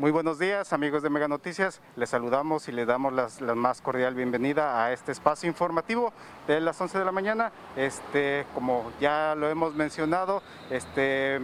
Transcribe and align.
Muy 0.00 0.12
buenos 0.12 0.38
días 0.38 0.72
amigos 0.72 1.02
de 1.02 1.10
Mega 1.10 1.28
Noticias, 1.28 1.82
les 1.94 2.08
saludamos 2.08 2.68
y 2.68 2.72
les 2.72 2.86
damos 2.86 3.12
la 3.12 3.54
más 3.54 3.82
cordial 3.82 4.14
bienvenida 4.14 4.82
a 4.82 4.94
este 4.94 5.12
espacio 5.12 5.46
informativo 5.46 6.14
de 6.46 6.58
las 6.58 6.80
11 6.80 7.00
de 7.00 7.04
la 7.04 7.12
mañana. 7.12 7.52
Este, 7.76 8.46
como 8.54 8.90
ya 8.98 9.34
lo 9.36 9.50
hemos 9.50 9.74
mencionado, 9.74 10.42
este, 10.70 11.40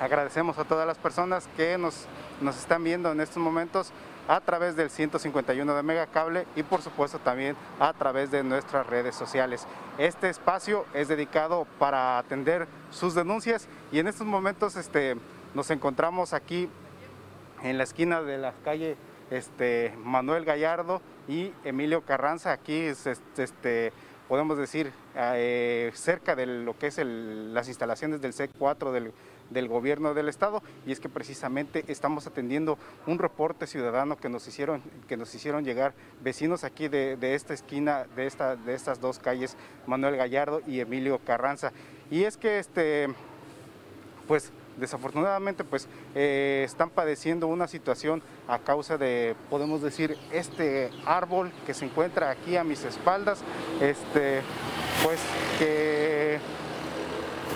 agradecemos 0.00 0.56
a 0.56 0.64
todas 0.64 0.86
las 0.86 0.96
personas 0.96 1.50
que 1.54 1.76
nos, 1.76 2.06
nos 2.40 2.56
están 2.56 2.82
viendo 2.82 3.12
en 3.12 3.20
estos 3.20 3.42
momentos 3.42 3.92
a 4.26 4.40
través 4.40 4.74
del 4.74 4.88
151 4.88 5.74
de 5.74 5.82
Megacable 5.82 6.46
y 6.56 6.62
por 6.62 6.80
supuesto 6.80 7.18
también 7.18 7.56
a 7.78 7.92
través 7.92 8.30
de 8.30 8.42
nuestras 8.42 8.86
redes 8.86 9.14
sociales. 9.14 9.66
Este 9.98 10.30
espacio 10.30 10.86
es 10.94 11.08
dedicado 11.08 11.66
para 11.78 12.16
atender 12.16 12.66
sus 12.90 13.14
denuncias 13.14 13.68
y 13.92 13.98
en 13.98 14.06
estos 14.06 14.26
momentos 14.26 14.76
este, 14.76 15.18
nos 15.52 15.70
encontramos 15.70 16.32
aquí 16.32 16.70
en 17.62 17.78
la 17.78 17.84
esquina 17.84 18.22
de 18.22 18.38
la 18.38 18.52
calle 18.64 18.96
este, 19.30 19.94
Manuel 20.02 20.44
Gallardo 20.44 21.00
y 21.28 21.52
Emilio 21.64 22.02
Carranza. 22.02 22.52
Aquí 22.52 22.74
es, 22.74 23.06
este, 23.06 23.92
podemos 24.28 24.58
decir 24.58 24.92
eh, 25.16 25.90
cerca 25.94 26.34
de 26.36 26.46
lo 26.46 26.78
que 26.78 26.88
es 26.88 26.98
el- 26.98 27.52
las 27.54 27.68
instalaciones 27.68 28.20
del 28.20 28.32
C4 28.32 28.90
del, 28.92 29.12
del 29.50 29.68
gobierno 29.68 30.14
del 30.14 30.28
estado 30.28 30.62
y 30.86 30.92
es 30.92 31.00
que 31.00 31.08
precisamente 31.08 31.84
estamos 31.88 32.26
atendiendo 32.26 32.78
un 33.06 33.18
reporte 33.18 33.66
ciudadano 33.66 34.16
que 34.16 34.28
nos 34.28 34.46
hicieron, 34.46 34.82
que 35.08 35.16
nos 35.16 35.34
hicieron 35.34 35.64
llegar 35.64 35.92
vecinos 36.22 36.62
aquí 36.64 36.88
de, 36.88 37.16
de 37.16 37.34
esta 37.34 37.54
esquina, 37.54 38.06
de, 38.16 38.26
esta, 38.26 38.54
de 38.56 38.74
estas 38.74 39.00
dos 39.00 39.18
calles, 39.18 39.56
Manuel 39.86 40.16
Gallardo 40.16 40.60
y 40.66 40.78
Emilio 40.80 41.18
Carranza. 41.18 41.72
Y 42.10 42.22
es 42.24 42.36
que 42.36 42.58
este, 42.60 43.08
pues 44.28 44.52
desafortunadamente 44.76 45.64
pues 45.64 45.88
eh, 46.14 46.62
están 46.64 46.90
padeciendo 46.90 47.46
una 47.46 47.68
situación 47.68 48.22
a 48.48 48.58
causa 48.58 48.96
de, 48.98 49.34
podemos 49.48 49.82
decir, 49.82 50.16
este 50.32 50.90
árbol 51.04 51.52
que 51.66 51.74
se 51.74 51.84
encuentra 51.84 52.30
aquí 52.30 52.56
a 52.56 52.64
mis 52.64 52.84
espaldas, 52.84 53.42
este, 53.80 54.42
pues 55.04 55.20
que 55.58 56.38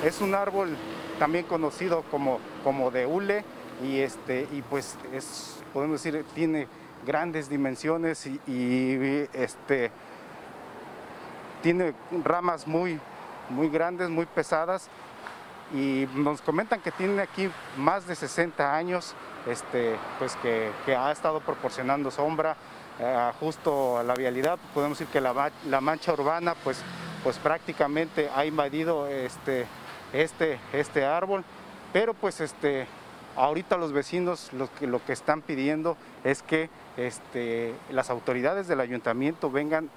es 0.05 0.21
un 0.21 0.35
árbol 0.35 0.77
también 1.19 1.45
conocido 1.45 2.03
como, 2.11 2.39
como 2.63 2.91
de 2.91 3.07
hule 3.07 3.45
y, 3.83 4.01
este, 4.01 4.47
y 4.53 4.63
pues 4.63 4.97
es, 5.13 5.63
podemos 5.73 6.03
decir, 6.03 6.25
tiene 6.35 6.69
grandes 7.07 7.49
dimensiones 7.49 8.27
y, 8.27 8.41
y, 8.47 9.29
este, 9.33 9.91
tiene 11.63 11.95
ramas 12.23 12.67
muy, 12.67 13.01
muy 13.51 13.69
grandes, 13.69 14.11
muy 14.11 14.27
pesadas 14.27 14.89
y 15.75 16.09
nos 16.15 16.41
comentan 16.41 16.81
que 16.81 16.93
tiene 16.93 17.21
aquí 17.21 17.51
más 17.77 18.07
de 18.07 18.15
60 18.15 18.77
años, 18.77 19.15
este, 19.47 19.97
pues 20.19 20.37
que, 20.37 20.71
que 20.87 20.95
ha 20.95 21.11
estado 21.11 21.41
proporcionando 21.41 22.13
sombra 22.13 22.57
eh, 23.01 23.33
justo 23.41 23.99
a 23.99 24.05
la 24.05 24.15
vialidad. 24.15 24.57
Podemos 24.73 24.99
decir 24.99 25.13
que 25.13 25.21
la, 25.21 25.51
la 25.69 25.81
mancha 25.81 26.13
urbana 26.13 26.55
pues, 26.63 26.81
pues 27.25 27.39
prácticamente 27.39 28.31
ha 28.35 28.47
invadido 28.47 29.09
este, 29.09 29.67
este, 30.13 30.61
este 30.73 31.05
árbol, 31.05 31.45
pero 31.93 32.15
pues 32.15 32.41
este, 32.41 32.87
ahorita 33.35 33.77
los 33.77 33.93
vecinos 33.93 34.53
lo 34.53 34.73
que, 34.75 34.87
lo 34.87 35.05
que 35.05 35.13
están 35.13 35.43
pidiendo 35.43 35.97
es 36.23 36.43
que 36.43 36.71
este, 36.97 37.75
las 37.91 38.11
autoridades 38.11 38.69
del 38.69 38.79
ayuntamiento 38.79 39.51
vengan 39.51 39.91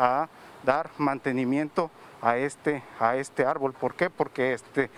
a 0.00 0.28
dar 0.64 0.90
mantenimiento 0.98 1.90
a 2.22 2.38
este, 2.38 2.82
a 2.98 3.16
este 3.16 3.44
árbol. 3.44 3.74
¿Por 3.74 3.94
qué? 3.94 4.08
Porque 4.08 4.54
este, 4.54 4.88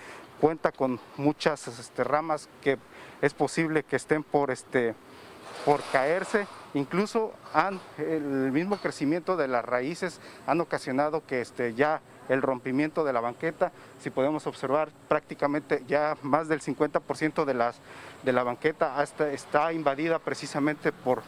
cuenta 0.40 0.70
con 0.70 1.00
muchas 1.16 1.66
este, 1.66 2.04
ramas 2.04 2.48
que 2.62 2.78
es 3.22 3.34
posible 3.34 3.82
que 3.82 3.96
estén 3.96 4.22
por, 4.22 4.50
este, 4.50 4.94
por 5.64 5.82
caerse. 5.90 6.46
Incluso 6.74 7.32
han, 7.52 7.80
el 7.98 8.52
mismo 8.52 8.76
crecimiento 8.76 9.36
de 9.36 9.48
las 9.48 9.64
raíces 9.64 10.20
han 10.46 10.60
ocasionado 10.60 11.24
que 11.26 11.40
este, 11.40 11.74
ya 11.74 12.02
el 12.28 12.42
rompimiento 12.42 13.04
de 13.04 13.12
la 13.12 13.20
banqueta, 13.20 13.72
si 14.00 14.10
podemos 14.10 14.46
observar 14.46 14.90
prácticamente 15.08 15.84
ya 15.86 16.16
más 16.22 16.48
del 16.48 16.60
50% 16.60 17.44
de, 17.44 17.54
las, 17.54 17.80
de 18.22 18.32
la 18.32 18.42
banqueta 18.42 18.98
hasta 18.98 19.30
está 19.30 19.72
invadida 19.72 20.18
precisamente 20.18 20.90
por, 20.92 21.22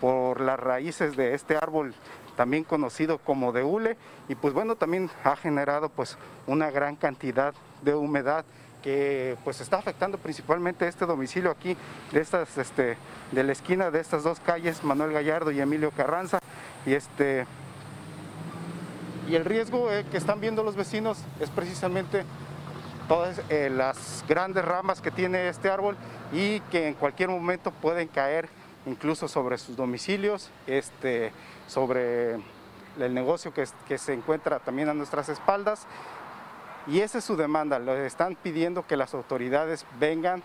por 0.00 0.40
las 0.40 0.58
raíces 0.58 1.16
de 1.16 1.34
este 1.34 1.56
árbol 1.56 1.94
también 2.38 2.62
conocido 2.62 3.18
como 3.18 3.50
de 3.50 3.64
hule 3.64 3.96
y 4.28 4.36
pues 4.36 4.54
bueno 4.54 4.76
también 4.76 5.10
ha 5.24 5.34
generado 5.34 5.88
pues 5.88 6.16
una 6.46 6.70
gran 6.70 6.94
cantidad 6.94 7.52
de 7.82 7.96
humedad 7.96 8.44
que 8.80 9.36
pues 9.42 9.60
está 9.60 9.78
afectando 9.78 10.18
principalmente 10.18 10.86
este 10.86 11.04
domicilio 11.04 11.50
aquí 11.50 11.76
de 12.12 12.20
estas 12.20 12.56
este 12.56 12.96
de 13.32 13.42
la 13.42 13.50
esquina 13.50 13.90
de 13.90 13.98
estas 13.98 14.22
dos 14.22 14.38
calles 14.38 14.84
Manuel 14.84 15.12
Gallardo 15.12 15.50
y 15.50 15.60
Emilio 15.60 15.90
Carranza 15.90 16.38
y 16.86 16.92
este 16.92 17.44
y 19.28 19.34
el 19.34 19.44
riesgo 19.44 19.90
eh, 19.90 20.06
que 20.08 20.16
están 20.16 20.40
viendo 20.40 20.62
los 20.62 20.76
vecinos 20.76 21.18
es 21.40 21.50
precisamente 21.50 22.22
todas 23.08 23.40
eh, 23.48 23.68
las 23.68 24.24
grandes 24.28 24.64
ramas 24.64 25.00
que 25.00 25.10
tiene 25.10 25.48
este 25.48 25.70
árbol 25.70 25.96
y 26.32 26.60
que 26.70 26.86
en 26.86 26.94
cualquier 26.94 27.30
momento 27.30 27.72
pueden 27.72 28.06
caer 28.06 28.48
incluso 28.86 29.26
sobre 29.28 29.58
sus 29.58 29.76
domicilios, 29.76 30.50
este, 30.66 31.32
sobre 31.68 32.34
el 32.98 33.14
negocio 33.14 33.52
que, 33.54 33.98
se 33.98 34.12
encuentra 34.12 34.58
también 34.58 34.88
a 34.88 34.94
nuestras 34.94 35.28
espaldas. 35.28 35.86
Y 36.86 37.00
esa 37.00 37.18
es 37.18 37.24
su 37.24 37.36
demanda, 37.36 37.78
le 37.78 38.06
están 38.06 38.34
pidiendo 38.34 38.86
que 38.86 38.96
las 38.96 39.14
autoridades 39.14 39.84
vengan, 40.00 40.42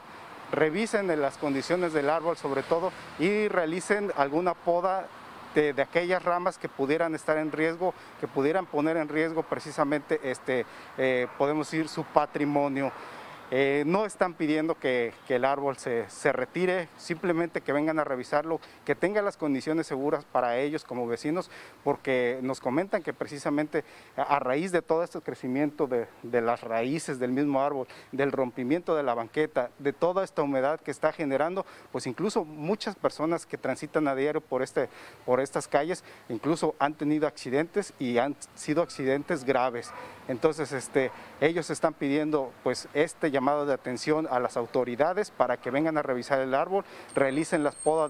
revisen 0.52 1.08
las 1.20 1.38
condiciones 1.38 1.94
del 1.94 2.10
árbol 2.10 2.38
sobre 2.38 2.64
todo 2.64 2.92
y 3.18 3.48
realicen 3.48 4.12
alguna 4.18 4.54
poda 4.54 5.08
de, 5.56 5.72
de 5.72 5.82
aquellas 5.82 6.22
ramas 6.24 6.58
que 6.58 6.68
pudieran 6.68 7.16
estar 7.16 7.38
en 7.38 7.52
riesgo, 7.52 7.94
que 8.20 8.28
pudieran 8.28 8.66
poner 8.66 8.98
en 8.98 9.08
riesgo 9.08 9.44
precisamente, 9.44 10.20
este, 10.24 10.66
eh, 10.98 11.28
podemos 11.38 11.72
decir, 11.72 11.88
su 11.88 12.04
patrimonio. 12.04 12.92
Eh, 13.56 13.84
no 13.86 14.08
están 14.08 14.34
pidiendo 14.34 14.74
que, 14.80 15.14
el 15.30 15.46
árbol 15.46 15.78
se, 15.78 16.10
se 16.10 16.32
retire, 16.32 16.90
simplemente 16.98 17.62
que 17.62 17.72
vengan 17.72 18.00
a 18.00 18.04
revisarlo, 18.04 18.60
que 18.84 18.96
tenga 18.96 19.22
las 19.22 19.38
condiciones 19.38 19.86
seguras 19.86 20.26
para 20.26 20.58
ellos 20.58 20.84
como 20.84 21.06
vecinos, 21.06 21.52
porque 21.84 22.40
nos 22.42 22.60
comentan 22.60 23.04
que 23.04 23.14
precisamente 23.14 23.84
a, 24.18 24.24
a 24.24 24.40
raíz 24.40 24.72
de 24.72 24.82
todo 24.82 25.04
este 25.04 25.22
crecimiento 25.22 25.86
de, 25.86 26.08
de 26.24 26.42
las 26.42 26.62
raíces 26.62 27.20
del 27.20 27.32
mismo 27.32 27.62
árbol, 27.62 27.88
del 28.12 28.32
rompimiento 28.32 28.96
de 28.96 29.04
la 29.04 29.14
banqueta, 29.14 29.70
de 29.78 29.94
toda 29.94 30.24
esta 30.24 30.42
humedad 30.42 30.80
que 30.80 30.90
está 30.90 31.14
generando, 31.14 31.64
pues 31.92 32.08
incluso 32.08 32.46
muchas 32.46 32.96
personas 32.96 33.46
que 33.46 33.60
transitan 33.60 34.08
a 34.08 34.16
diario 34.16 34.42
por, 34.42 34.64
este, 34.64 34.90
por 35.28 35.40
estas 35.40 35.68
calles, 35.68 36.04
incluso 36.28 36.74
han 36.80 36.96
tenido 36.96 37.28
accidentes 37.28 37.94
y 38.00 38.18
han 38.18 38.36
sido 38.56 38.82
accidentes 38.82 39.44
graves. 39.44 39.92
Entonces, 40.28 40.72
este, 40.72 41.12
ellos 41.42 41.70
están 41.70 41.94
pidiendo 41.94 42.52
pues 42.64 42.88
este 42.94 43.30
llamado 43.30 43.43
de 43.66 43.74
atención 43.74 44.28
a 44.32 44.40
las 44.40 44.58
autoridades 44.58 45.30
para 45.32 45.58
que 45.58 45.70
vengan 45.72 45.98
a 45.98 46.02
revisar 46.02 46.40
el 46.40 46.54
árbol, 46.56 46.86
realicen 47.16 47.64
las 47.64 47.76
podas 47.76 48.10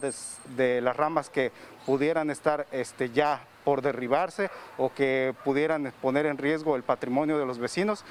de, 0.56 0.64
de 0.64 0.82
las 0.82 0.96
ramas 0.96 1.30
que 1.30 1.52
pudieran 1.86 2.30
estar 2.30 2.68
este, 2.72 3.10
ya 3.10 3.42
por 3.66 3.82
derribarse 3.82 4.50
o 4.78 4.94
que 4.94 5.34
pudieran 5.44 5.92
poner 6.02 6.26
en 6.26 6.38
riesgo 6.38 6.76
el 6.76 6.84
patrimonio 6.84 7.38
de 7.38 7.46
los 7.46 7.60
vecinos. 7.60 8.06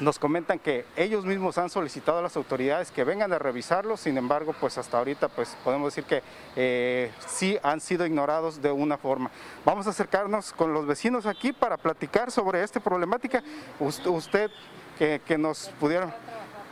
Nos 0.00 0.20
comentan 0.20 0.60
que 0.60 0.84
ellos 0.94 1.24
mismos 1.24 1.58
han 1.58 1.70
solicitado 1.70 2.18
a 2.18 2.22
las 2.22 2.36
autoridades 2.36 2.92
que 2.92 3.02
vengan 3.02 3.32
a 3.32 3.38
revisarlo, 3.40 3.96
sin 3.96 4.16
embargo, 4.16 4.54
pues 4.60 4.78
hasta 4.78 4.96
ahorita 4.96 5.26
pues 5.26 5.56
podemos 5.64 5.92
decir 5.92 6.04
que 6.04 6.22
eh, 6.54 7.10
sí 7.26 7.58
han 7.64 7.80
sido 7.80 8.06
ignorados 8.06 8.62
de 8.62 8.70
una 8.70 8.96
forma. 8.96 9.28
Vamos 9.64 9.88
a 9.88 9.90
acercarnos 9.90 10.52
con 10.52 10.72
los 10.72 10.86
vecinos 10.86 11.26
aquí 11.26 11.52
para 11.52 11.76
platicar 11.76 12.30
sobre 12.30 12.62
esta 12.62 12.78
problemática. 12.78 13.42
Us- 13.80 14.06
Usted 14.06 14.52
que, 14.98 15.20
que 15.24 15.38
nos 15.38 15.68
pudieron... 15.80 16.12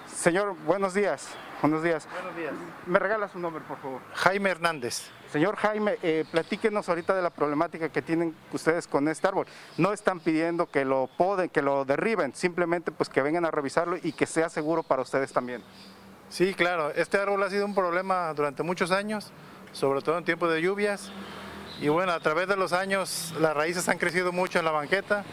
Señor, 0.06 0.56
buenos 0.66 0.94
días. 0.94 1.28
Buenos 1.62 1.82
días. 1.82 2.06
Buenos 2.12 2.36
días. 2.36 2.52
¿Me 2.86 2.98
regala 2.98 3.28
su 3.28 3.38
nombre, 3.38 3.62
por 3.66 3.78
favor? 3.78 4.00
Jaime 4.14 4.50
Hernández. 4.50 5.08
Señor 5.30 5.56
Jaime, 5.56 5.98
eh, 6.02 6.24
platíquenos 6.30 6.88
ahorita 6.88 7.14
de 7.14 7.22
la 7.22 7.30
problemática 7.30 7.88
que 7.88 8.02
tienen 8.02 8.34
ustedes 8.52 8.86
con 8.86 9.08
este 9.08 9.26
árbol. 9.26 9.46
No 9.76 9.92
están 9.92 10.20
pidiendo 10.20 10.66
que 10.66 10.84
lo 10.84 11.08
poden, 11.16 11.48
que 11.48 11.62
lo 11.62 11.84
derriben, 11.84 12.34
simplemente 12.34 12.92
pues 12.92 13.08
que 13.08 13.22
vengan 13.22 13.44
a 13.44 13.50
revisarlo 13.50 13.96
y 14.02 14.12
que 14.12 14.26
sea 14.26 14.48
seguro 14.48 14.82
para 14.82 15.02
ustedes 15.02 15.32
también. 15.32 15.62
Sí, 16.28 16.54
claro, 16.54 16.90
este 16.90 17.18
árbol 17.18 17.42
ha 17.42 17.50
sido 17.50 17.64
un 17.64 17.74
problema 17.74 18.32
durante 18.34 18.62
muchos 18.62 18.90
años, 18.90 19.32
sobre 19.72 20.02
todo 20.02 20.18
en 20.18 20.24
tiempos 20.24 20.52
de 20.52 20.60
lluvias. 20.60 21.10
Y 21.80 21.88
bueno, 21.88 22.12
a 22.12 22.20
través 22.20 22.48
de 22.48 22.56
los 22.56 22.72
años 22.72 23.34
las 23.40 23.54
raíces 23.54 23.88
han 23.88 23.98
crecido 23.98 24.32
mucho 24.32 24.58
en 24.58 24.64
la 24.64 24.70
banqueta 24.70 25.24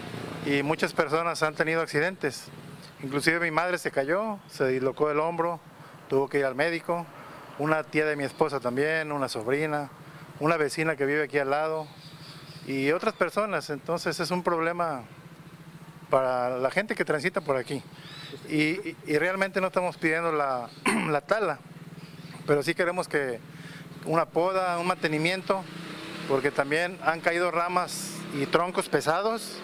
y 0.45 0.63
muchas 0.63 0.94
personas 0.94 1.44
han 1.44 1.56
tenido 1.56 1.81
accidentes. 1.81 2.50
Inclusive 3.03 3.41
mi 3.41 3.51
madre 3.51 3.77
se 3.77 3.91
cayó, 3.91 4.39
se 4.47 4.65
dislocó 4.69 5.11
el 5.11 5.19
hombro, 5.19 5.59
tuvo 6.07 6.29
que 6.29 6.39
ir 6.39 6.45
al 6.45 6.55
médico. 6.55 7.05
Una 7.59 7.83
tía 7.83 8.05
de 8.05 8.15
mi 8.15 8.23
esposa 8.23 8.61
también, 8.61 9.11
una 9.11 9.27
sobrina, 9.27 9.89
una 10.39 10.55
vecina 10.55 10.95
que 10.95 11.05
vive 11.05 11.23
aquí 11.23 11.38
al 11.38 11.50
lado 11.50 11.85
y 12.65 12.91
otras 12.91 13.13
personas. 13.13 13.69
Entonces 13.69 14.21
es 14.21 14.31
un 14.31 14.41
problema 14.41 15.03
para 16.09 16.57
la 16.57 16.71
gente 16.71 16.95
que 16.95 17.03
transita 17.03 17.41
por 17.41 17.57
aquí. 17.57 17.83
Y, 18.50 18.94
realmente 19.17 19.59
no 19.59 19.67
estamos 19.67 19.97
pidiendo 19.97 20.31
la, 20.31 20.69
tala, 21.27 21.59
pero 22.47 22.63
sí 22.63 22.73
queremos 22.73 23.09
que 23.09 23.41
una 24.06 24.27
poda, 24.27 24.79
un 24.79 24.88
mantenimiento, 24.88 25.61
porque 26.29 26.51
también 26.51 26.97
han 27.03 27.19
caído 27.19 27.51
ramas 27.51 28.13
y 28.33 28.45
troncos 28.45 28.88
pesados. 28.88 29.59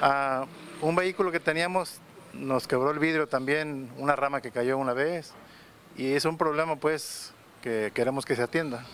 a 0.00 0.46
un 0.80 0.96
vehículo 0.96 1.30
que 1.30 1.40
teníamos 1.40 2.00
nos 2.32 2.66
quebró 2.66 2.90
el 2.90 2.98
vidrio 2.98 3.28
también, 3.28 3.90
una 3.98 4.16
rama 4.16 4.40
que 4.40 4.50
cayó 4.50 4.78
una 4.78 4.92
vez, 4.92 5.32
y 5.96 6.12
es 6.12 6.24
un 6.24 6.38
problema 6.38 6.76
pues 6.76 7.32
que 7.62 7.90
queremos 7.94 8.24
que 8.24 8.36
se 8.36 8.42
atienda 8.42 8.84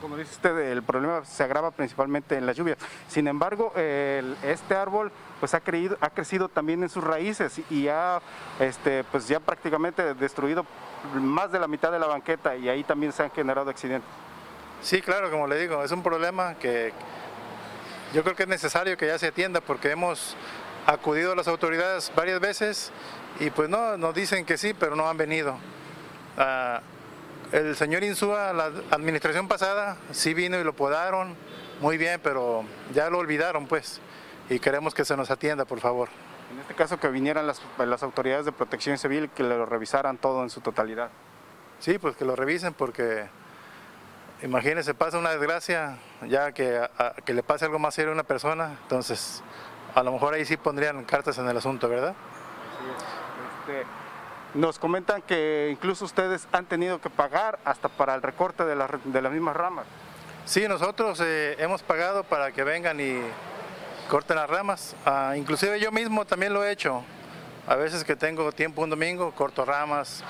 como 0.00 0.16
dice 0.16 0.32
usted, 0.32 0.58
el 0.58 0.82
problema 0.82 1.24
se 1.24 1.42
agrava 1.42 1.70
principalmente 1.70 2.36
en 2.36 2.46
las 2.46 2.56
lluvias. 2.56 2.78
Sin 3.08 3.28
embargo, 3.28 3.72
este 3.76 4.74
árbol 4.74 5.10
pues 5.40 5.54
ha, 5.54 5.60
creído, 5.60 5.96
ha 6.00 6.10
crecido 6.10 6.48
también 6.48 6.82
en 6.82 6.88
sus 6.88 7.04
raíces 7.04 7.60
y 7.70 7.88
ha 7.88 8.20
este, 8.60 9.04
pues 9.04 9.28
ya 9.28 9.40
prácticamente 9.40 10.14
destruido 10.14 10.66
más 11.14 11.52
de 11.52 11.58
la 11.58 11.68
mitad 11.68 11.92
de 11.92 11.98
la 11.98 12.06
banqueta 12.06 12.56
y 12.56 12.68
ahí 12.68 12.84
también 12.84 13.12
se 13.12 13.22
han 13.22 13.30
generado 13.30 13.70
accidentes. 13.70 14.10
Sí, 14.82 15.00
claro, 15.00 15.30
como 15.30 15.46
le 15.46 15.58
digo, 15.58 15.82
es 15.82 15.90
un 15.90 16.02
problema 16.02 16.54
que 16.54 16.92
yo 18.12 18.22
creo 18.22 18.36
que 18.36 18.44
es 18.44 18.48
necesario 18.48 18.96
que 18.96 19.06
ya 19.06 19.18
se 19.18 19.28
atienda 19.28 19.60
porque 19.60 19.90
hemos 19.90 20.36
acudido 20.86 21.32
a 21.32 21.36
las 21.36 21.48
autoridades 21.48 22.12
varias 22.14 22.40
veces 22.40 22.92
y 23.40 23.50
pues 23.50 23.68
no, 23.68 23.96
nos 23.96 24.14
dicen 24.14 24.44
que 24.44 24.56
sí, 24.56 24.72
pero 24.72 24.96
no 24.96 25.08
han 25.08 25.16
venido. 25.16 25.58
Ah, 26.38 26.80
el 27.52 27.76
señor 27.76 28.02
Insúa, 28.02 28.52
la 28.52 28.72
administración 28.90 29.48
pasada, 29.48 29.96
sí 30.12 30.34
vino 30.34 30.58
y 30.58 30.64
lo 30.64 30.72
podaron, 30.72 31.36
muy 31.80 31.98
bien, 31.98 32.20
pero 32.22 32.64
ya 32.94 33.10
lo 33.10 33.18
olvidaron 33.18 33.66
pues, 33.66 34.00
y 34.48 34.58
queremos 34.58 34.94
que 34.94 35.04
se 35.04 35.16
nos 35.16 35.30
atienda, 35.30 35.64
por 35.64 35.80
favor. 35.80 36.08
En 36.52 36.60
este 36.60 36.74
caso 36.74 36.98
que 36.98 37.08
vinieran 37.08 37.46
las, 37.46 37.60
las 37.78 38.02
autoridades 38.02 38.46
de 38.46 38.52
protección 38.52 38.98
civil, 38.98 39.30
que 39.34 39.42
lo 39.42 39.66
revisaran 39.66 40.16
todo 40.16 40.42
en 40.42 40.50
su 40.50 40.60
totalidad. 40.60 41.10
Sí, 41.80 41.98
pues 41.98 42.16
que 42.16 42.24
lo 42.24 42.36
revisen 42.36 42.72
porque 42.72 43.28
imagínense, 44.42 44.94
pasa 44.94 45.18
una 45.18 45.30
desgracia, 45.30 45.98
ya 46.26 46.52
que, 46.52 46.80
que 47.24 47.34
le 47.34 47.42
pase 47.42 47.64
algo 47.64 47.78
más 47.78 47.94
serio 47.94 48.10
a 48.10 48.14
una 48.14 48.22
persona, 48.22 48.78
entonces 48.82 49.42
a 49.96 50.02
lo 50.02 50.12
mejor 50.12 50.34
ahí 50.34 50.44
sí 50.44 50.58
pondrían 50.58 51.02
cartas 51.04 51.38
en 51.38 51.48
el 51.48 51.56
asunto, 51.56 51.88
¿verdad? 51.88 52.14
Este, 53.60 53.86
nos 54.52 54.78
comentan 54.78 55.22
que 55.22 55.70
incluso 55.72 56.04
ustedes 56.04 56.46
han 56.52 56.66
tenido 56.66 57.00
que 57.00 57.08
pagar 57.08 57.58
hasta 57.64 57.88
para 57.88 58.14
el 58.14 58.20
recorte 58.20 58.66
de, 58.66 58.76
las 58.76 59.32
mismas 59.32 59.56
ramas. 59.56 59.86
Sí, 60.44 60.68
nosotros 60.68 61.18
eh, 61.24 61.56
hemos 61.58 61.82
pagado 61.82 62.24
para 62.24 62.52
que 62.52 62.62
vengan 62.62 63.00
y 63.00 63.22
corten 64.10 64.36
las 64.36 64.50
ramas. 64.50 64.94
Ah, 65.06 65.32
inclusive 65.34 65.80
yo 65.80 65.90
mismo 65.90 66.26
también 66.26 66.52
lo 66.52 66.62
he 66.62 66.70
hecho. 66.70 67.02
A 67.66 67.74
veces 67.74 68.04
que 68.04 68.16
tengo 68.16 68.52
tiempo 68.52 68.82
un 68.82 68.90
domingo, 68.90 69.32
corto 69.32 69.64
ramas, 69.64 70.22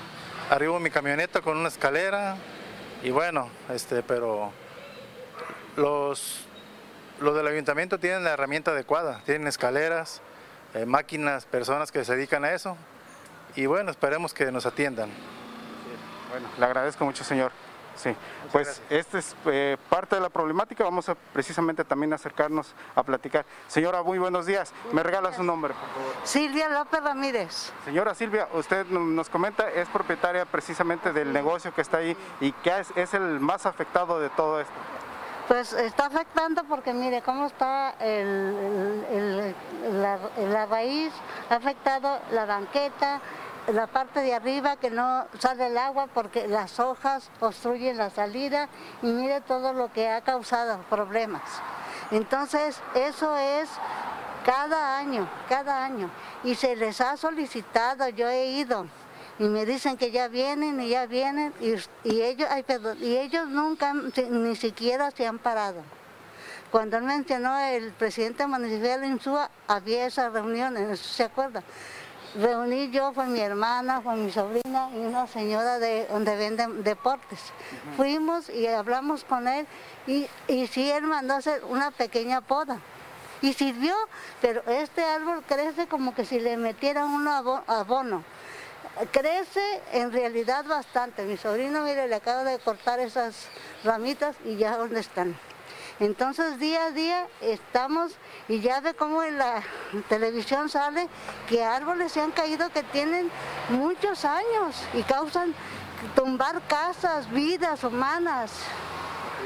arribo 0.49 0.79
mi 0.79 0.89
camioneta 0.89 1.41
con 1.41 1.57
una 1.57 1.67
escalera 1.67 2.37
y 3.03 3.09
bueno, 3.09 3.49
este, 3.69 4.01
pero 4.01 4.53
los, 5.75 6.46
los 7.19 7.35
del 7.35 7.47
ayuntamiento 7.47 7.99
tienen 7.99 8.23
la 8.23 8.31
herramienta 8.31 8.71
adecuada, 8.71 9.21
tienen 9.25 9.47
escaleras, 9.47 10.21
eh, 10.73 10.85
máquinas, 10.85 11.45
personas 11.45 11.91
que 11.91 12.03
se 12.05 12.15
dedican 12.15 12.45
a 12.45 12.51
eso 12.51 12.77
y 13.55 13.65
bueno, 13.65 13.91
esperemos 13.91 14.33
que 14.33 14.51
nos 14.51 14.65
atiendan. 14.65 15.09
Bueno, 16.29 16.47
le 16.57 16.65
agradezco 16.65 17.05
mucho, 17.05 17.23
señor. 17.23 17.51
Sí, 17.97 18.15
pues 18.51 18.79
esta 18.91 19.17
es 19.17 19.35
eh, 19.47 19.75
parte 19.89 20.15
de 20.15 20.21
la 20.21 20.29
problemática, 20.29 20.83
vamos 20.83 21.09
a 21.09 21.15
precisamente 21.15 21.83
también 21.83 22.13
acercarnos 22.13 22.75
a 22.95 23.01
platicar. 23.01 23.43
Señora, 23.67 24.03
muy 24.03 24.19
buenos 24.19 24.45
días, 24.45 24.71
me 24.91 25.01
regala 25.01 25.33
su 25.33 25.43
nombre, 25.43 25.73
por 25.73 25.89
favor. 25.89 26.13
Silvia 26.23 26.69
López 26.69 27.03
Ramírez. 27.03 27.71
Señora 27.85 28.13
Silvia, 28.13 28.47
usted 28.53 28.85
nos 28.85 29.29
comenta, 29.29 29.71
es 29.71 29.87
propietaria 29.89 30.45
precisamente 30.45 31.11
del 31.11 31.33
negocio 31.33 31.73
que 31.73 31.81
está 31.81 31.97
ahí 31.97 32.15
y 32.39 32.51
que 32.51 32.71
es, 32.95 33.13
el 33.15 33.39
más 33.39 33.65
afectado 33.65 34.19
de 34.19 34.29
todo 34.29 34.61
esto. 34.61 34.73
Pues 35.47 35.71
está 35.73 36.07
afectando 36.07 36.63
porque 36.65 36.93
mire 36.93 37.21
cómo 37.21 37.45
está 37.45 37.95
la, 39.91 40.19
la 40.49 40.65
raíz, 40.65 41.13
ha 41.49 41.55
afectado 41.55 42.19
la 42.31 42.45
banqueta, 42.45 43.21
la 43.67 43.87
parte 43.87 44.21
de 44.21 44.33
arriba 44.33 44.75
que 44.77 44.89
no 44.89 45.25
sale 45.39 45.67
el 45.67 45.77
agua 45.77 46.07
porque 46.13 46.47
las 46.47 46.79
hojas 46.79 47.29
obstruyen 47.39 47.97
la 47.97 48.09
salida 48.09 48.67
y 49.01 49.07
mire 49.07 49.41
todo 49.41 49.73
lo 49.73 49.91
que 49.91 50.09
ha 50.09 50.21
causado 50.21 50.79
problemas. 50.89 51.43
Entonces, 52.11 52.81
eso 52.95 53.37
es 53.37 53.69
cada 54.45 54.97
año, 54.97 55.27
cada 55.49 55.83
año. 55.83 56.09
Y 56.43 56.55
se 56.55 56.75
les 56.75 57.01
ha 57.01 57.17
solicitado, 57.17 58.07
yo 58.09 58.29
he 58.29 58.47
ido, 58.47 58.87
y 59.39 59.43
me 59.43 59.65
dicen 59.65 59.97
que 59.97 60.11
ya 60.11 60.27
vienen 60.27 60.79
y 60.81 60.89
ya 60.89 61.05
vienen, 61.05 61.53
y, 61.59 62.21
ellos, 62.21 62.47
ay, 62.49 62.63
perdón, 62.63 62.97
y 63.01 63.17
ellos 63.17 63.47
nunca, 63.47 63.93
ni 63.93 64.55
siquiera 64.55 65.11
se 65.11 65.27
han 65.27 65.37
parado. 65.39 65.81
Cuando 66.71 66.97
él 66.97 67.03
mencionó 67.03 67.57
el 67.59 67.91
presidente 67.93 68.45
municipal 68.45 69.01
de 69.01 69.07
Insúa, 69.07 69.49
había 69.67 70.05
esas 70.05 70.33
reuniones, 70.33 70.99
¿se 70.99 71.23
acuerda? 71.23 71.63
reuní 72.35 72.91
yo 72.91 73.13
con 73.13 73.31
mi 73.33 73.39
hermana, 73.39 74.01
con 74.03 74.25
mi 74.25 74.31
sobrina 74.31 74.89
y 74.93 74.97
una 74.97 75.27
señora 75.27 75.79
de 75.79 76.05
donde 76.07 76.35
venden 76.35 76.83
deportes. 76.83 77.39
Fuimos 77.95 78.49
y 78.49 78.67
hablamos 78.67 79.23
con 79.23 79.47
él 79.47 79.65
y, 80.05 80.27
y 80.47 80.67
sí, 80.67 80.89
él 80.89 81.03
mandó 81.03 81.35
hacer 81.35 81.63
una 81.65 81.91
pequeña 81.91 82.41
poda. 82.41 82.79
Y 83.41 83.53
sirvió, 83.53 83.93
pero 84.41 84.63
este 84.67 85.03
árbol 85.03 85.43
crece 85.47 85.87
como 85.87 86.13
que 86.15 86.25
si 86.25 86.39
le 86.39 86.57
metieran 86.57 87.07
un 87.07 87.27
abono. 87.27 88.23
Crece 89.11 89.81
en 89.91 90.11
realidad 90.11 90.65
bastante. 90.65 91.23
Mi 91.23 91.37
sobrino, 91.37 91.81
mire, 91.81 92.07
le 92.07 92.15
acaba 92.15 92.43
de 92.43 92.57
cortar 92.59 92.99
esas 92.99 93.47
ramitas 93.83 94.35
y 94.43 94.55
ya 94.55 94.75
dónde 94.75 94.99
están. 94.99 95.37
Entonces 95.99 96.59
día 96.59 96.85
a 96.85 96.91
día 96.91 97.27
estamos 97.41 98.13
y 98.47 98.59
ya 98.59 98.81
ve 98.81 98.93
cómo 98.93 99.23
en 99.23 99.37
la 99.37 99.63
televisión 100.09 100.69
sale 100.69 101.09
que 101.47 101.63
árboles 101.63 102.11
se 102.11 102.21
han 102.21 102.31
caído 102.31 102.69
que 102.69 102.83
tienen 102.83 103.31
muchos 103.69 104.25
años 104.25 104.83
y 104.93 105.01
causan 105.03 105.55
tumbar 106.15 106.61
casas, 106.67 107.29
vidas 107.31 107.83
humanas. 107.83 108.51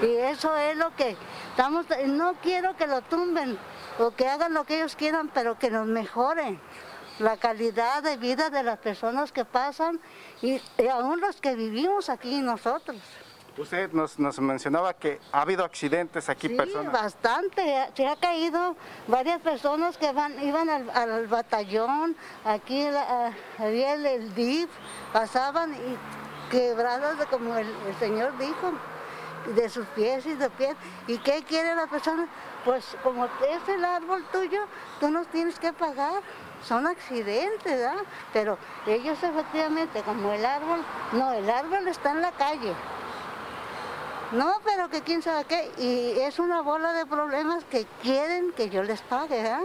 Y 0.02 0.16
eso 0.16 0.56
es 0.58 0.76
lo 0.78 0.96
que 0.96 1.16
estamos, 1.52 1.86
no 2.08 2.34
quiero 2.42 2.76
que 2.76 2.88
lo 2.88 3.02
tumben 3.02 3.58
o 4.00 4.12
que 4.12 4.28
hagan 4.28 4.54
lo 4.54 4.66
que 4.66 4.78
ellos 4.78 4.96
quieran, 4.96 5.30
pero 5.34 5.58
que 5.58 5.70
nos 5.70 5.88
mejoren 5.88 6.60
la 7.22 7.38
calidad 7.38 8.04
de 8.04 8.18
vida 8.18 8.50
de 8.50 8.64
las 8.64 8.80
personas 8.80 9.32
que 9.32 9.46
pasan 9.46 10.00
y, 10.42 10.62
y 10.78 10.88
aún 10.88 11.22
los 11.22 11.40
que 11.40 11.56
vivimos 11.56 12.10
aquí 12.10 12.42
nosotros. 12.42 12.98
Usted 13.58 13.92
nos, 13.92 14.18
mencionaba 14.40 14.94
que 14.94 15.20
ha 15.32 15.42
habido 15.42 15.66
accidentes 15.66 16.30
aquí, 16.30 16.48
sí, 16.48 16.56
personas. 16.56 16.94
bastante. 16.94 17.90
Se 17.96 18.08
ha 18.08 18.16
caído 18.16 18.78
varias 19.08 19.42
personas 19.42 19.98
que 19.98 20.12
van, 20.14 20.42
iban 20.42 20.70
al, 20.70 21.28
batallón, 21.28 22.16
aquí 22.46 22.88
había 23.58 23.94
el, 23.94 24.34
DIF, 24.34 24.70
pasaban 25.12 25.74
y 25.74 25.98
quebradas, 26.50 27.26
como 27.30 27.58
el, 27.58 27.68
señor 28.00 28.38
dijo, 28.38 28.72
de 29.54 29.68
sus 29.68 29.86
pies 29.88 30.26
y 30.26 30.36
de 30.36 30.50
pies. 30.50 30.76
¿Y 31.08 31.18
qué 31.18 31.44
quiere 31.44 31.76
la 31.76 31.88
persona? 31.88 32.28
Pues 32.66 32.96
como 33.04 33.26
es 33.26 33.70
el 33.70 33.84
árbol 33.84 34.24
tuyo, 34.32 34.62
tú 35.00 35.10
nos 35.10 35.28
tienes 35.28 35.60
que 35.60 35.74
pagar. 35.74 36.22
Son 36.64 36.86
accidentes, 36.86 37.64
¿verdad? 37.64 38.04
Pero 38.34 38.58
ellos 38.86 39.18
efectivamente, 39.24 40.04
como 40.04 40.32
el 40.32 40.46
árbol, 40.46 40.84
no, 41.14 41.32
el 41.32 41.50
árbol 41.50 41.88
está 41.88 42.12
en 42.12 42.22
la 42.22 42.32
calle. 42.32 42.74
No, 44.32 44.62
pero 44.64 44.90
que 44.90 45.02
quién 45.02 45.22
sabe 45.22 45.44
qué. 45.46 45.72
Y 45.78 46.20
es 46.20 46.40
una 46.40 46.62
bola 46.62 46.94
de 46.94 47.06
problemas 47.06 47.66
que 47.66 47.86
quieren 48.02 48.54
que 48.54 48.70
yo 48.70 48.84
les 48.84 49.02
pague, 49.02 49.42
¿verdad? 49.42 49.64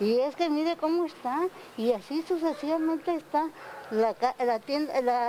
Y 0.00 0.20
es 0.20 0.34
que 0.36 0.48
mire 0.48 0.76
cómo 0.76 1.04
está. 1.04 1.40
Y 1.76 1.92
así 1.92 2.22
sucesivamente 2.22 3.14
está. 3.16 3.48
La, 3.90 4.14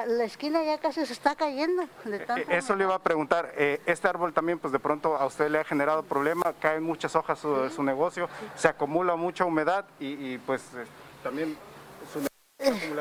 la, 0.06 0.24
esquina 0.24 0.64
ya 0.64 0.78
casi 0.80 1.06
se 1.06 1.14
está 1.14 1.36
cayendo. 1.36 1.84
Eh, 2.06 2.46
eso 2.50 2.76
le 2.76 2.84
iba 2.84 2.96
a 2.96 3.00
preguntar. 3.00 3.54
Eh, 3.56 3.82
este 3.86 4.08
árbol 4.08 4.34
también, 4.34 4.60
pues 4.60 4.74
de 4.74 4.80
pronto 4.80 5.16
a 5.16 5.26
usted 5.26 5.50
le 5.50 5.60
ha 5.60 5.64
generado 5.64 6.04
problemas, 6.04 6.54
caen 6.60 6.84
muchas 6.84 7.16
hojas 7.16 7.42
de 7.42 7.70
su, 7.70 7.84
negocio, 7.84 8.28
se 8.56 8.68
acumula 8.68 9.16
mucha 9.16 9.46
humedad 9.46 9.86
y, 10.00 10.38
pues 10.40 10.62
eh, 10.76 10.86
también 11.24 11.58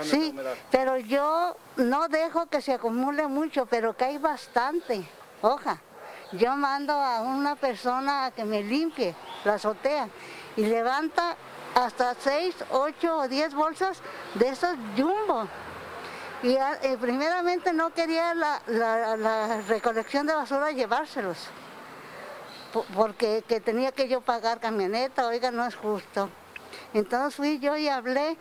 Sí, 0.05 0.33
pero 0.71 0.97
yo 0.99 1.57
no 1.77 2.09
dejo 2.09 2.47
que 2.47 2.63
se 2.63 2.75
acumule 2.75 3.27
mucho, 3.27 3.67
pero 3.67 3.97
hay 3.99 4.19
bastante 4.19 5.05
hoja. 5.43 5.81
Yo 6.33 6.55
mando 6.57 6.93
a 6.93 7.23
una 7.23 7.57
persona 7.57 8.27
a 8.27 8.31
que 8.31 8.45
me 8.45 8.63
limpie 8.63 9.17
la 9.45 9.55
azotea 9.55 10.09
y 10.57 10.65
levanta 10.65 11.37
hasta 11.75 12.15
6, 12.15 12.55
8 12.71 13.17
o 13.17 13.29
10 13.29 13.55
bolsas 13.55 14.01
de 14.35 14.49
esos 14.49 14.77
jumbo. 14.97 15.49
Y 16.43 16.55
eh, 16.55 16.97
primeramente 17.01 17.73
no 17.73 17.91
quería 17.91 18.33
la, 18.35 19.61
recolección 19.67 20.27
de 20.27 20.35
basura 20.35 20.71
llevárselos, 20.71 21.49
porque 22.95 23.43
que 23.49 23.61
tenía 23.61 23.91
que 23.91 24.09
yo 24.09 24.21
pagar 24.21 24.61
camioneta, 24.61 25.27
oiga, 25.27 25.51
no 25.51 25.67
es 25.67 25.75
justo. 25.75 26.31
Entonces 26.95 27.35
fui 27.35 27.59
yo 27.59 27.77
y 27.77 27.89
hablé, 27.89 28.37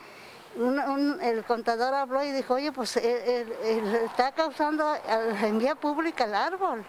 el 1.22 1.43
contador 1.46 1.93
habló 1.96 2.24
y 2.24 2.31
dijo, 2.31 2.53
oye, 2.55 2.72
pues 2.72 2.98
está 2.98 4.31
causando 4.31 4.93
en 5.41 5.57
vía 5.57 5.74
pública 5.74 6.25
el 6.25 6.36
árbol. 6.36 6.86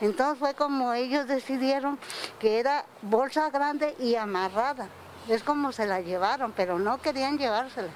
Entonces 0.00 0.38
fue 0.38 0.54
como 0.54 0.92
ellos 0.94 1.26
decidieron 1.26 1.98
que 2.38 2.58
era 2.58 2.84
bolsa 3.02 3.50
grande 3.50 3.94
y 3.98 4.14
amarrada. 4.14 4.88
Es 5.28 5.42
como 5.42 5.72
se 5.72 5.86
la 5.86 6.00
llevaron, 6.00 6.52
pero 6.52 6.78
no 6.78 6.98
querían 6.98 7.38
llevársela. 7.38 7.88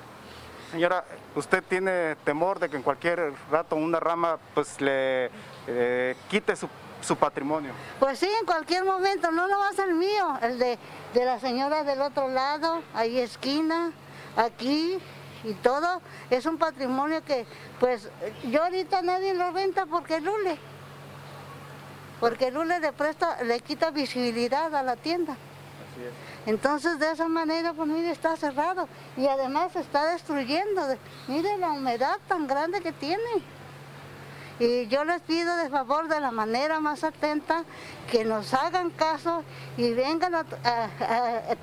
Señora, 0.71 1.05
¿usted 1.35 1.65
tiene 1.69 2.17
temor 2.25 2.61
de 2.61 2.69
que 2.69 2.77
en 2.77 2.83
cualquier 2.83 3.33
rato 3.51 3.75
una 3.75 3.99
rama 3.99 4.39
pues 4.55 4.81
le 4.81 5.31
eh, 5.67 6.17
quite 6.29 6.55
su, 6.55 7.17
patrimonio? 7.17 7.73
Pues 7.99 8.21
sí, 8.21 8.29
en 8.41 8.47
cualquier 8.47 8.85
momento, 8.85 9.33
no 9.33 9.49
va 9.49 9.69
a 9.69 9.73
ser 9.73 9.93
mío, 9.95 10.39
el 10.43 10.59
de, 10.59 10.79
de 11.13 11.25
la 11.25 11.41
señora 11.41 11.83
del 11.83 12.01
otro 12.01 12.29
lado, 12.29 12.83
ahí 12.95 13.19
esquina, 13.19 13.91
aquí 14.37 14.99
y 15.43 15.55
todo, 15.55 16.03
es 16.29 16.47
un 16.47 16.59
patrimonio 16.59 17.25
que 17.25 17.47
pues 17.81 18.09
yo 18.45 18.63
ahorita 18.63 19.03
nadie 19.03 19.35
lo 19.35 19.51
renta 19.51 19.87
porque 19.87 20.21
lule, 20.21 20.57
porque 22.21 22.51
lule 22.53 22.79
le 22.79 22.93
presta, 22.93 23.43
le 23.43 23.59
quita 23.61 23.91
visibilidad 23.91 24.73
a 24.75 24.83
la 24.83 24.97
tienda. 24.97 25.37
Entonces 26.47 26.99
de 26.99 27.13
esa 27.13 27.29
manera, 27.29 27.73
pues 27.73 27.89
mire, 27.89 28.11
está 28.11 28.37
cerrado 28.37 28.89
y 29.17 29.27
además 29.27 29.73
se 29.73 29.81
está 29.81 30.07
destruyendo. 30.07 30.83
Mire 31.29 31.57
la 31.59 31.73
humedad 31.73 32.19
tan 32.29 32.47
grande 32.47 32.81
que 32.81 32.93
tiene. 32.93 33.43
Y 34.61 34.89
yo 34.89 35.05
les 35.05 35.23
pido 35.23 35.57
de 35.57 35.71
favor 35.71 36.07
de 36.07 36.21
la 36.21 36.31
manera 36.31 36.81
más 36.81 37.03
atenta 37.03 37.65
que 38.11 38.27
nos 38.27 38.53
hagan 38.53 38.91
caso 38.91 39.43
y 39.79 39.95
vengan 39.95 40.35
a, 40.35 40.45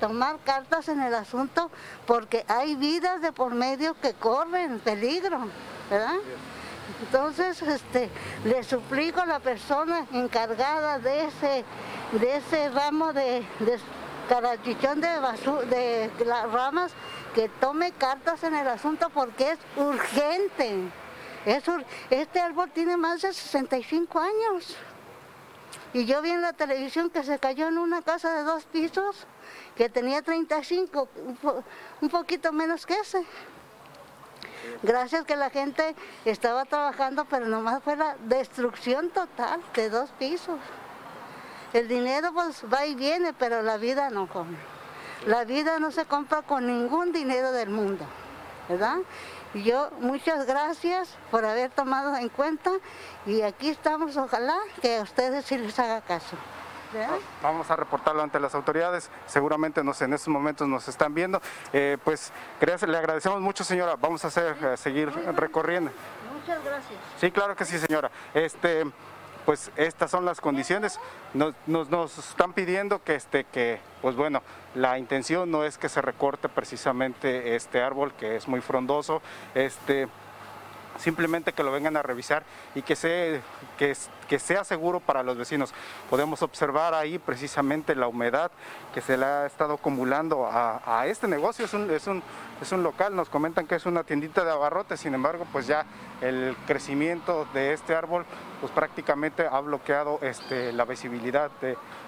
tomar 0.00 0.38
cartas 0.44 0.88
en 0.88 1.00
el 1.00 1.14
asunto 1.14 1.70
porque 2.06 2.44
hay 2.48 2.74
vidas 2.74 3.22
de 3.22 3.30
por 3.30 3.54
medio 3.54 3.94
que 4.00 4.14
corren 4.14 4.80
peligro, 4.80 5.38
¿verdad? 5.88 6.16
Entonces, 7.02 7.62
este, 7.62 8.10
le 8.44 8.64
suplico 8.64 9.20
a 9.20 9.26
la 9.26 9.38
persona 9.38 10.04
encargada 10.12 10.98
de 10.98 11.26
ese, 11.26 11.64
de 12.12 12.36
ese 12.36 12.68
ramo 12.70 13.12
de, 13.12 13.46
de 13.60 13.78
carachichón 14.28 15.00
de, 15.00 16.10
de 16.18 16.24
las 16.24 16.50
ramas 16.52 16.92
que 17.34 17.48
tome 17.48 17.92
cartas 17.92 18.42
en 18.44 18.54
el 18.54 18.68
asunto 18.68 19.10
porque 19.10 19.52
es 19.52 19.58
urgente. 19.76 20.90
este 22.10 22.40
árbol 22.40 22.70
tiene 22.70 22.96
más 22.96 23.22
de 23.22 23.32
65 23.32 24.18
años. 24.18 24.76
Y 25.92 26.04
yo 26.04 26.20
vi 26.20 26.30
en 26.30 26.42
la 26.42 26.52
televisión 26.52 27.10
que 27.10 27.22
se 27.22 27.38
cayó 27.38 27.68
en 27.68 27.78
una 27.78 28.02
casa 28.02 28.34
de 28.34 28.42
dos 28.42 28.64
pisos 28.64 29.26
que 29.74 29.88
tenía 29.88 30.20
35, 30.22 31.08
un 32.00 32.08
poquito 32.08 32.52
menos 32.52 32.84
que 32.84 32.94
ese. 32.94 33.24
Gracias 34.82 35.24
que 35.24 35.36
la 35.36 35.50
gente 35.50 35.94
estaba 36.24 36.64
trabajando, 36.64 37.24
pero 37.24 37.46
nomás 37.46 37.82
fue 37.82 37.96
la 37.96 38.16
destrucción 38.24 39.10
total 39.10 39.62
de 39.74 39.88
dos 39.88 40.10
pisos. 40.18 40.58
El 41.72 41.88
dinero 41.88 42.32
pues 42.32 42.64
va 42.72 42.86
y 42.86 42.94
viene, 42.94 43.32
pero 43.32 43.62
la 43.62 43.76
vida 43.76 44.10
no 44.10 44.26
come. 44.26 44.56
La 45.26 45.44
vida 45.44 45.78
no 45.78 45.90
se 45.90 46.06
compra 46.06 46.42
con 46.42 46.66
ningún 46.66 47.12
dinero 47.12 47.52
del 47.52 47.70
mundo, 47.70 48.04
¿verdad? 48.68 48.98
Y 49.54 49.62
yo 49.64 49.90
muchas 50.00 50.46
gracias 50.46 51.16
por 51.30 51.44
haber 51.44 51.70
tomado 51.70 52.16
en 52.16 52.28
cuenta 52.28 52.70
y 53.26 53.42
aquí 53.42 53.70
estamos, 53.70 54.16
ojalá 54.16 54.56
que 54.80 54.98
a 54.98 55.02
ustedes 55.02 55.44
sí 55.44 55.58
les 55.58 55.78
haga 55.78 56.00
caso. 56.02 56.36
Vamos 57.42 57.70
a 57.70 57.76
reportarlo 57.76 58.22
ante 58.22 58.40
las 58.40 58.54
autoridades, 58.54 59.10
seguramente 59.26 59.84
nos, 59.84 60.00
en 60.00 60.14
estos 60.14 60.28
momentos 60.28 60.66
nos 60.66 60.88
están 60.88 61.12
viendo. 61.12 61.40
Eh, 61.72 61.98
pues 62.02 62.32
le 62.60 62.96
agradecemos 62.96 63.40
mucho 63.40 63.62
señora, 63.64 63.96
vamos 63.96 64.24
a 64.24 64.28
hacer, 64.28 64.56
eh, 64.62 64.76
seguir 64.76 65.12
recorriendo. 65.36 65.90
Muchas 66.32 66.64
gracias. 66.64 66.98
Sí, 67.20 67.30
claro 67.30 67.54
que 67.54 67.64
sí 67.64 67.78
señora. 67.78 68.10
Este, 68.32 68.86
pues 69.48 69.70
estas 69.76 70.10
son 70.10 70.26
las 70.26 70.42
condiciones. 70.42 71.00
Nos, 71.32 71.54
nos, 71.66 72.18
están 72.18 72.52
pidiendo 72.52 73.02
que, 73.02 73.14
este, 73.14 73.44
que, 73.44 73.80
pues 74.02 74.14
bueno, 74.14 74.42
la 74.74 74.98
intención 74.98 75.50
no 75.50 75.64
es 75.64 75.78
que 75.78 75.88
se 75.88 76.02
recorte 76.02 76.50
precisamente 76.50 77.56
este 77.56 77.80
árbol 77.80 78.12
que 78.12 78.36
es 78.36 78.46
muy 78.46 78.60
frondoso, 78.60 79.22
este, 79.54 80.06
simplemente 80.98 81.52
que 81.52 81.62
lo 81.62 81.72
vengan 81.72 81.96
a 81.96 82.02
revisar 82.02 82.42
y 82.74 82.82
que, 82.82 83.40
que, 83.78 84.38
sea 84.38 84.64
seguro 84.64 85.00
para 85.00 85.22
los 85.22 85.36
vecinos. 85.36 85.72
Podemos 86.10 86.42
observar 86.42 86.94
ahí 86.94 87.18
precisamente 87.18 87.94
la 87.94 88.08
humedad 88.08 88.50
que 88.92 89.00
se 89.00 89.16
le 89.16 89.24
ha 89.24 89.46
estado 89.46 89.74
acumulando 89.74 90.48
a, 90.50 91.06
este 91.06 91.28
negocio, 91.28 91.64
es 91.64 91.74
un, 91.74 91.90
es, 91.90 92.06
un, 92.06 92.22
es 92.60 92.72
un, 92.72 92.82
local, 92.82 93.14
nos 93.14 93.28
comentan 93.28 93.66
que 93.66 93.76
es 93.76 93.86
una 93.86 94.04
tiendita 94.04 94.44
de 94.44 94.50
abarrotes, 94.50 95.00
sin 95.00 95.14
embargo 95.14 95.46
pues 95.52 95.66
ya 95.66 95.86
el 96.20 96.56
crecimiento 96.66 97.46
de 97.54 97.72
este 97.72 97.94
árbol 97.94 98.24
pues 98.60 98.72
prácticamente 98.72 99.46
ha 99.46 99.60
bloqueado 99.60 100.18
este, 100.22 100.72
la 100.72 100.84
visibilidad 100.84 101.50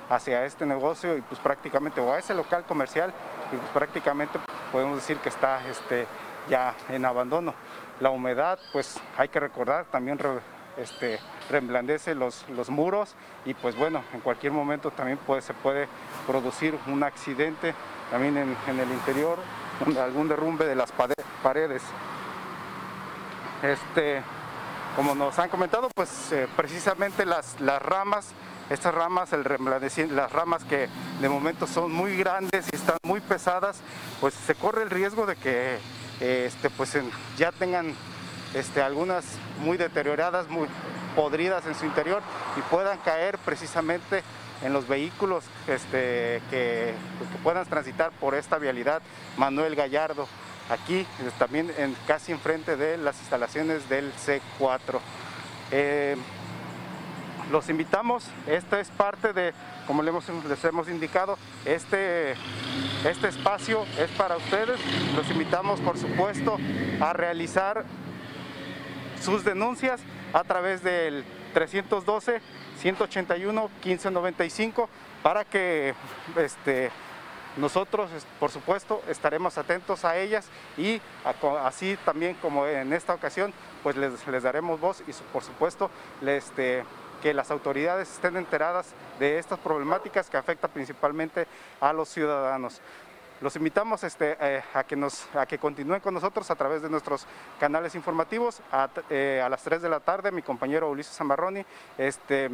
hacia 0.08 0.44
este 0.44 0.66
negocio 0.66 1.16
y 1.16 1.20
pues 1.22 1.40
prácticamente 1.40 2.00
o 2.00 2.12
a 2.12 2.18
ese 2.18 2.34
local 2.34 2.64
comercial 2.64 3.12
y 3.52 3.56
pues 3.56 3.70
prácticamente 3.70 4.38
podemos 4.72 4.96
decir 4.96 5.18
que 5.18 5.28
está 5.28 5.66
este, 5.68 6.06
ya 6.48 6.74
en 6.88 7.04
abandono. 7.04 7.54
La 8.00 8.10
humedad, 8.10 8.58
pues 8.72 8.98
hay 9.16 9.28
que 9.28 9.40
recordar, 9.40 9.84
también 9.86 10.18
este, 10.76 11.18
reblandece 11.50 12.14
los, 12.14 12.48
los 12.48 12.70
muros 12.70 13.14
y 13.44 13.54
pues 13.54 13.76
bueno, 13.76 14.02
en 14.14 14.20
cualquier 14.20 14.52
momento 14.52 14.90
también 14.90 15.18
se 15.40 15.54
puede 15.54 15.86
producir 16.26 16.78
un 16.86 17.02
accidente 17.02 17.74
también 18.10 18.36
en, 18.36 18.56
en 18.66 18.80
el 18.80 18.90
interior, 18.90 19.38
algún 19.98 20.28
derrumbe 20.28 20.66
de 20.66 20.74
las 20.74 20.92
paredes. 21.42 21.82
Este, 23.62 24.22
como 24.96 25.14
nos 25.14 25.38
han 25.38 25.48
comentado, 25.48 25.88
pues 25.94 26.32
eh, 26.32 26.48
precisamente 26.56 27.24
las, 27.24 27.60
las 27.60 27.80
ramas, 27.80 28.32
estas 28.70 28.94
ramas, 28.94 29.32
el 29.32 29.44
las 30.14 30.32
ramas 30.32 30.64
que 30.64 30.88
de 31.20 31.28
momento 31.28 31.66
son 31.66 31.92
muy 31.92 32.16
grandes 32.16 32.66
y 32.72 32.76
están 32.76 32.96
muy 33.02 33.20
pesadas, 33.20 33.80
pues 34.20 34.34
se 34.34 34.54
corre 34.54 34.82
el 34.82 34.90
riesgo 34.90 35.26
de 35.26 35.36
que 35.36 35.78
este, 36.20 36.70
pues 36.70 36.96
ya 37.36 37.50
tengan 37.52 37.94
este, 38.54 38.82
algunas 38.82 39.24
muy 39.62 39.76
deterioradas, 39.76 40.48
muy 40.48 40.68
podridas 41.16 41.66
en 41.66 41.74
su 41.74 41.86
interior 41.86 42.22
y 42.56 42.60
puedan 42.62 42.98
caer 42.98 43.38
precisamente 43.38 44.22
en 44.62 44.72
los 44.72 44.86
vehículos 44.86 45.44
este, 45.66 46.42
que, 46.50 46.94
puedan 47.42 47.66
transitar 47.66 48.10
por 48.12 48.34
esta 48.34 48.58
vialidad 48.58 49.02
Manuel 49.36 49.74
Gallardo 49.74 50.28
aquí 50.68 51.06
también 51.38 51.72
en, 51.78 51.96
casi 52.06 52.32
enfrente 52.32 52.76
de 52.76 52.96
las 52.96 53.18
instalaciones 53.20 53.88
del 53.88 54.12
C4. 54.14 55.00
Eh, 55.72 56.16
los 57.50 57.68
invitamos, 57.68 58.24
esta 58.46 58.78
es 58.78 58.88
parte 58.90 59.32
de, 59.32 59.52
como 59.86 60.02
les 60.02 60.14
hemos, 60.28 60.44
les 60.44 60.64
hemos 60.64 60.88
indicado, 60.88 61.36
este, 61.64 62.36
este 63.04 63.28
espacio 63.28 63.86
es 63.98 64.10
para 64.10 64.36
ustedes. 64.36 64.78
Los 65.16 65.30
invitamos, 65.30 65.80
por 65.80 65.96
supuesto, 65.96 66.58
a 67.00 67.12
realizar 67.12 67.84
sus 69.20 69.44
denuncias 69.44 70.00
a 70.32 70.44
través 70.44 70.82
del 70.82 71.24
312 71.54 72.40
181 72.78 73.70
1595 73.84 74.88
para 75.22 75.44
que 75.44 75.94
este, 76.36 76.90
nosotros, 77.56 78.10
por 78.38 78.50
supuesto, 78.50 79.02
estaremos 79.08 79.58
atentos 79.58 80.04
a 80.04 80.16
ellas 80.16 80.48
y 80.76 81.00
así 81.62 81.98
también 82.04 82.34
como 82.36 82.66
en 82.66 82.92
esta 82.92 83.14
ocasión, 83.14 83.52
pues 83.82 83.96
les, 83.96 84.42
daremos 84.42 84.80
voz 84.80 85.02
y 85.06 85.12
por 85.32 85.42
supuesto 85.42 85.90
este, 86.24 86.84
que 87.22 87.34
las 87.34 87.50
autoridades 87.50 88.10
estén 88.10 88.36
enteradas 88.36 88.92
de 89.18 89.38
estas 89.38 89.58
problemáticas 89.58 90.28
que 90.28 90.36
afectan 90.36 90.70
principalmente 90.70 91.46
a 91.80 91.92
los 91.92 92.08
ciudadanos. 92.08 92.80
Los 93.40 93.56
invitamos 93.56 94.04
este, 94.04 94.36
eh, 94.38 94.62
a, 94.74 95.46
que 95.46 95.58
continúen 95.58 96.00
con 96.00 96.12
nosotros 96.12 96.50
a 96.50 96.56
través 96.56 96.82
de 96.82 96.90
nuestros 96.90 97.26
canales 97.58 97.94
informativos. 97.94 98.60
A, 98.70 98.90
eh, 99.08 99.44
las 99.48 99.62
3 99.62 99.80
de 99.80 99.88
la 99.88 100.00
tarde, 100.00 100.30
mi 100.30 100.42
compañero 100.42 100.90
Ulises 100.90 101.16
Zambarroni 101.16 101.64
este, 101.96 102.50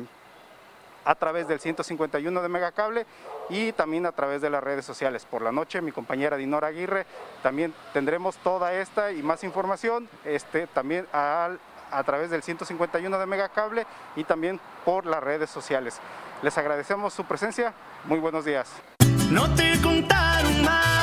a 1.04 1.14
través 1.16 1.49
del 1.49 1.58
151 1.58 2.40
de 2.40 2.49
Megacable 2.49 3.06
y 3.49 3.73
también 3.73 4.06
a 4.06 4.12
través 4.12 4.40
de 4.42 4.50
las 4.50 4.62
redes 4.62 4.85
sociales. 4.85 5.25
Por 5.25 5.42
la 5.42 5.50
noche, 5.50 5.80
mi 5.80 5.90
compañera 5.90 6.37
Dinora 6.37 6.68
Aguirre, 6.68 7.04
también 7.42 7.75
tendremos 7.92 8.37
toda 8.38 8.73
esta 8.73 9.11
y 9.11 9.25
más 9.25 9.42
información 9.42 10.08
este, 10.25 10.68
también 10.68 11.08
al 11.12 11.58
a 11.90 12.02
través 12.05 12.31
del 12.31 12.43
151 12.43 13.19
de 13.19 13.26
Megacable 13.26 13.87
y 14.16 14.25
también 14.25 14.61
por 14.85 15.07
las 15.07 15.23
redes 15.23 15.50
sociales. 15.50 16.00
Les 16.43 16.57
agradecemos 16.59 17.14
su 17.14 17.25
presencia. 17.25 17.73
Muy 18.05 18.19
buenos 18.19 18.45
días. 18.45 18.71
No 19.31 19.52
te 19.55 19.81
contaron 19.81 20.62
mal, 20.62 20.97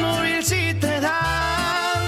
Móvil 0.00 0.44
si 0.44 0.74
te 0.74 1.00
dan 1.00 2.02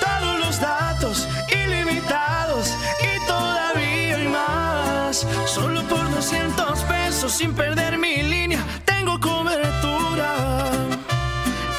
todos 0.00 0.38
los 0.38 0.60
datos 0.60 1.28
ilimitados 1.48 2.74
y 3.00 3.26
todavía 3.26 4.16
hay 4.16 4.28
más. 4.28 5.26
Solo 5.46 5.82
por 5.84 6.08
200 6.10 6.80
pesos 6.84 7.32
sin 7.32 7.54
perder 7.54 7.98
mi 7.98 8.22
línea, 8.22 8.60
tengo 8.84 9.18
cobertura 9.18 10.70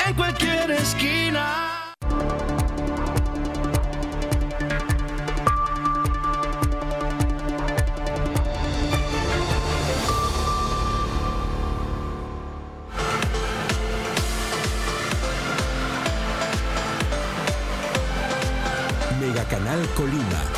en 0.06 0.14
cualquier 0.16 0.72
esquina. 0.72 1.77
Canal 19.50 19.88
Colima. 19.96 20.57